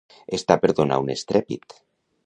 [0.37, 1.81] Estar per donar un estrèpit.